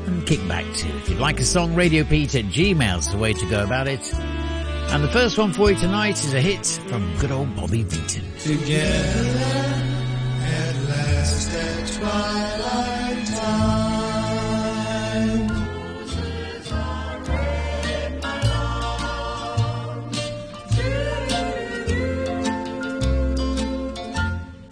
and 0.07 0.27
kick 0.27 0.47
back 0.49 0.65
to. 0.77 0.89
If 0.99 1.09
you'd 1.09 1.19
like 1.19 1.41
a 1.41 1.45
song, 1.45 1.75
Radio 1.75 2.05
Pete 2.05 2.35
at 2.35 2.45
Gmail's 2.47 3.11
the 3.11 3.19
way 3.19 3.33
to 3.33 3.47
go 3.49 3.65
about 3.65 3.89
it. 3.89 4.13
And 4.15 5.03
the 5.03 5.09
first 5.09 5.39
one 5.39 5.53
for 5.53 5.71
you 5.71 5.77
tonight 5.77 6.23
is 6.23 6.35
a 6.35 6.41
hit 6.41 6.67
from 6.89 7.17
good 7.19 7.31
old 7.31 7.55
Bobby 7.57 7.83
Vinton. 7.83 8.25
Together 8.39 9.29
at 10.45 10.77
last 10.89 11.55
at 11.55 11.87
twilight 11.99 13.27
time. 13.27 14.03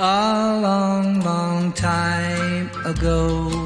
A 0.03 0.61
long, 0.63 1.21
long 1.21 1.73
time 1.75 2.71
ago 2.87 3.60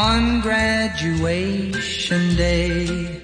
on 0.00 0.40
graduation 0.40 2.22
day, 2.36 3.20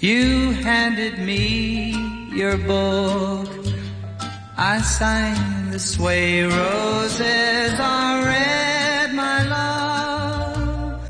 you 0.00 0.52
handed 0.68 1.18
me 1.18 1.96
your 2.40 2.58
book. 2.58 3.48
I 4.58 4.82
signed 4.82 5.72
the 5.72 5.82
way, 6.02 6.42
roses 6.42 7.80
are 7.80 8.24
red, 8.24 9.14
my 9.14 9.38
love. 9.56 11.00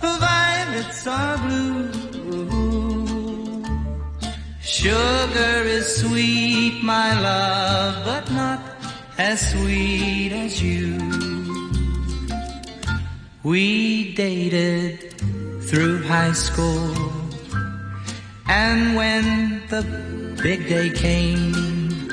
Violets 0.00 1.06
are 1.06 1.36
blue. 1.46 1.90
Sugar 4.62 5.56
is 5.76 5.86
sweet, 6.02 6.74
my 6.84 7.10
love, 7.20 7.94
but 8.10 8.30
not 8.40 8.60
as 9.18 9.38
sweet 9.50 10.32
as 10.44 10.62
you. 10.62 11.13
We 13.44 14.14
dated 14.14 15.12
through 15.64 16.02
high 16.04 16.32
school. 16.32 16.94
And 18.48 18.96
when 18.96 19.60
the 19.68 19.82
big 20.42 20.66
day 20.66 20.88
came, 20.88 22.08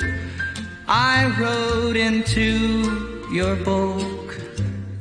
I 0.86 1.34
wrote 1.40 1.96
into 1.96 3.24
your 3.32 3.56
book 3.56 4.36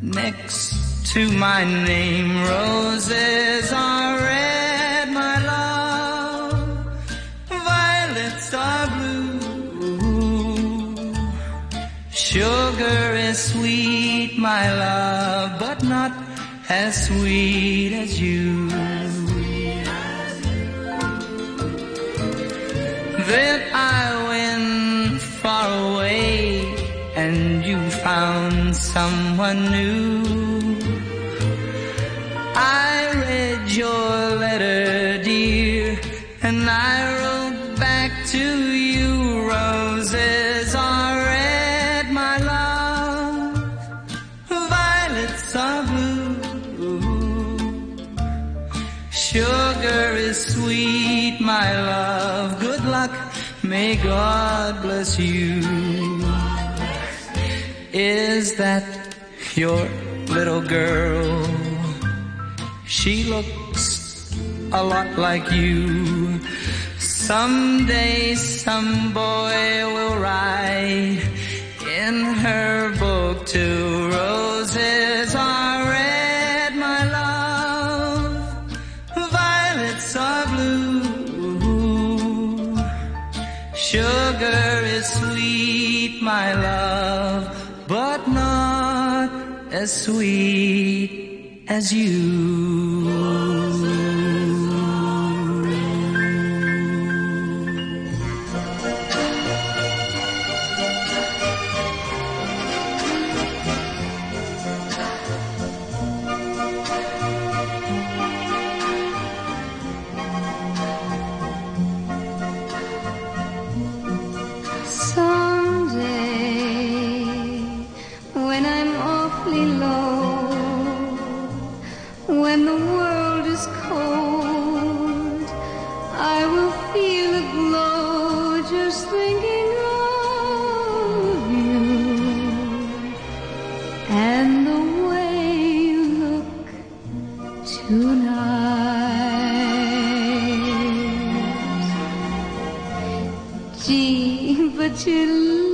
next 0.01 1.05
to 1.13 1.29
my 1.33 1.65
name. 1.65 2.41
Roses 2.43 3.73
are 3.73 4.15
red, 4.15 5.11
my 5.11 5.35
love. 5.45 6.85
Violets 7.49 8.53
are 8.53 8.87
blue. 8.87 9.81
Sugar 12.13 13.15
is 13.15 13.37
sweet, 13.51 14.37
my 14.37 14.71
love, 14.73 15.59
but 15.59 15.83
not 15.83 16.20
as 16.71 17.07
sweet 17.07 17.91
as 17.93 18.21
you. 18.21 18.69
Then 23.29 23.59
I 23.73 24.03
went 24.31 25.21
far 25.21 25.67
away 25.91 26.63
and 27.15 27.65
you 27.65 27.77
found 28.07 28.73
someone 28.75 29.61
new. 29.71 30.79
I 32.55 33.11
read 33.25 33.69
your 33.69 34.20
God 54.03 54.81
bless 54.81 55.19
you. 55.19 55.61
Is 57.93 58.55
that 58.55 58.83
your 59.53 59.87
little 60.27 60.61
girl? 60.61 61.45
She 62.87 63.25
looks 63.25 64.35
a 64.71 64.83
lot 64.83 65.17
like 65.19 65.51
you. 65.51 66.39
Someday 66.97 68.33
some 68.33 69.13
boy 69.13 69.85
will 69.93 70.17
write 70.17 71.21
in 71.85 72.23
her 72.41 72.95
book 72.97 73.45
two 73.45 74.00
my 86.41 86.53
love, 86.53 87.43
but 87.87 88.27
not 88.27 89.29
as 89.71 89.89
sweet 90.05 91.65
as 91.67 91.93
you. 91.93 93.60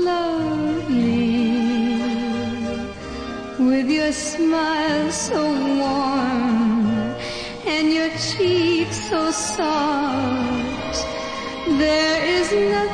Lovely, 0.06 1.10
with 3.60 3.90
your 3.90 4.12
smile 4.12 5.12
so 5.12 5.44
warm 5.78 7.16
and 7.66 7.92
your 7.92 8.10
cheeks 8.12 9.10
so 9.10 9.32
soft. 9.32 11.06
There 11.68 12.26
is 12.26 12.52
nothing 12.52 12.87